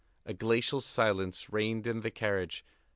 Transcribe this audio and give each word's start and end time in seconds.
A 0.25 0.33
glacial 0.33 0.81
silence 0.81 1.53
reigned 1.53 1.85
in 1.85 2.01
the 2.01 2.09
carriage. 2.09 2.65